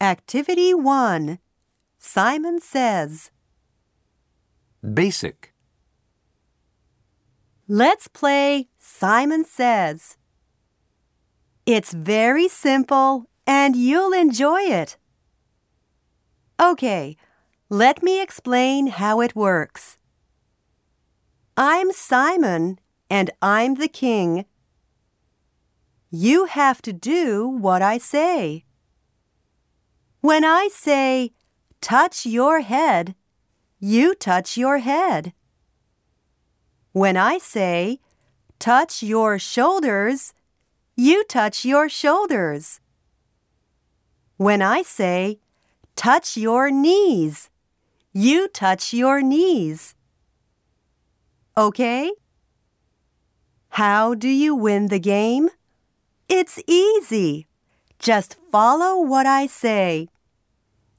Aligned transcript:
Activity 0.00 0.74
1 0.74 1.40
Simon 1.98 2.60
says, 2.60 3.32
Basic. 4.80 5.52
Let's 7.66 8.06
play 8.06 8.68
Simon 8.78 9.44
Says. 9.44 10.16
It's 11.66 11.92
very 11.92 12.46
simple 12.46 13.24
and 13.44 13.74
you'll 13.74 14.12
enjoy 14.12 14.60
it. 14.60 14.96
Okay, 16.62 17.16
let 17.68 18.00
me 18.00 18.22
explain 18.22 18.86
how 18.86 19.20
it 19.20 19.34
works. 19.34 19.98
I'm 21.56 21.90
Simon 21.90 22.78
and 23.10 23.32
I'm 23.42 23.74
the 23.74 23.88
king. 23.88 24.44
You 26.08 26.44
have 26.44 26.80
to 26.82 26.92
do 26.92 27.48
what 27.48 27.82
I 27.82 27.98
say. 27.98 28.64
When 30.28 30.44
I 30.44 30.68
say, 30.70 31.32
touch 31.80 32.26
your 32.26 32.60
head, 32.60 33.14
you 33.80 34.14
touch 34.14 34.58
your 34.58 34.76
head. 34.76 35.32
When 36.92 37.16
I 37.16 37.38
say, 37.38 38.00
touch 38.58 39.02
your 39.02 39.38
shoulders, 39.38 40.34
you 40.96 41.24
touch 41.24 41.64
your 41.64 41.88
shoulders. 41.88 42.78
When 44.36 44.60
I 44.60 44.82
say, 44.82 45.38
touch 45.96 46.36
your 46.36 46.70
knees, 46.70 47.48
you 48.12 48.48
touch 48.48 48.92
your 48.92 49.22
knees. 49.22 49.94
Okay? 51.56 52.12
How 53.80 54.12
do 54.12 54.28
you 54.28 54.54
win 54.54 54.88
the 54.88 55.00
game? 55.00 55.48
It's 56.28 56.60
easy. 56.66 57.46
Just 57.98 58.36
follow 58.52 59.00
what 59.00 59.24
I 59.24 59.46
say. 59.46 60.08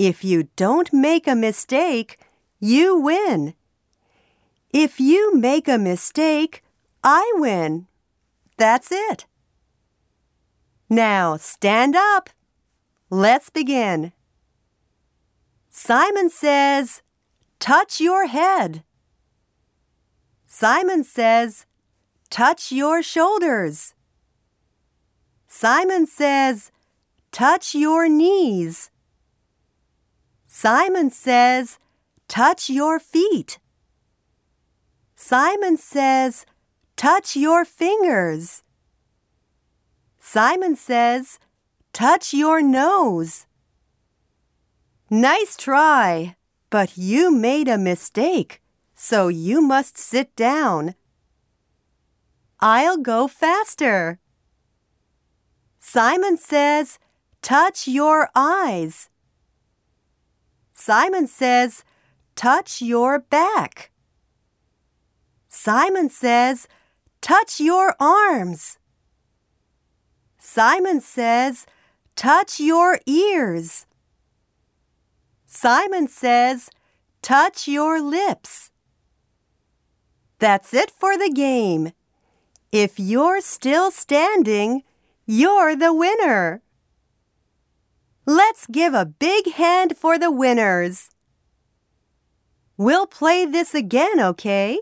If 0.00 0.24
you 0.24 0.44
don't 0.56 0.94
make 0.94 1.28
a 1.28 1.34
mistake, 1.34 2.18
you 2.58 2.98
win. 2.98 3.52
If 4.72 4.98
you 4.98 5.36
make 5.36 5.68
a 5.68 5.76
mistake, 5.76 6.64
I 7.04 7.30
win. 7.36 7.86
That's 8.56 8.90
it. 8.90 9.26
Now 10.88 11.36
stand 11.36 11.96
up. 11.96 12.30
Let's 13.10 13.50
begin. 13.50 14.12
Simon 15.68 16.30
says, 16.30 17.02
touch 17.58 18.00
your 18.00 18.26
head. 18.26 18.82
Simon 20.46 21.04
says, 21.04 21.66
touch 22.30 22.72
your 22.72 23.02
shoulders. 23.02 23.92
Simon 25.46 26.06
says, 26.06 26.70
touch 27.32 27.74
your 27.74 28.08
knees. 28.08 28.90
Simon 30.62 31.08
says, 31.08 31.78
touch 32.28 32.68
your 32.68 32.98
feet. 33.00 33.58
Simon 35.16 35.78
says, 35.78 36.44
touch 36.96 37.34
your 37.34 37.64
fingers. 37.64 38.62
Simon 40.18 40.76
says, 40.76 41.38
touch 41.94 42.34
your 42.34 42.60
nose. 42.60 43.46
Nice 45.08 45.56
try, 45.56 46.36
but 46.68 46.98
you 46.98 47.30
made 47.30 47.66
a 47.66 47.78
mistake, 47.78 48.60
so 48.94 49.28
you 49.28 49.62
must 49.62 49.96
sit 49.96 50.36
down. 50.36 50.94
I'll 52.60 52.98
go 52.98 53.28
faster. 53.28 54.20
Simon 55.78 56.36
says, 56.36 56.98
touch 57.40 57.88
your 57.88 58.28
eyes. 58.34 59.08
Simon 60.80 61.26
says, 61.26 61.84
touch 62.34 62.80
your 62.80 63.18
back. 63.18 63.90
Simon 65.46 66.08
says, 66.08 66.66
touch 67.20 67.60
your 67.60 67.94
arms. 68.00 68.78
Simon 70.38 71.02
says, 71.02 71.66
touch 72.16 72.58
your 72.58 72.98
ears. 73.04 73.84
Simon 75.44 76.08
says, 76.08 76.70
touch 77.20 77.68
your 77.68 78.00
lips. 78.00 78.70
That's 80.38 80.72
it 80.72 80.90
for 80.90 81.18
the 81.18 81.30
game. 81.30 81.92
If 82.72 82.98
you're 82.98 83.42
still 83.42 83.90
standing, 83.90 84.82
you're 85.26 85.76
the 85.76 85.92
winner. 85.92 86.62
Let's 88.50 88.66
give 88.66 88.94
a 88.94 89.06
big 89.06 89.52
hand 89.52 89.96
for 89.96 90.18
the 90.18 90.28
winners. 90.28 91.10
We'll 92.76 93.06
play 93.06 93.46
this 93.46 93.76
again, 93.76 94.18
okay? 94.18 94.80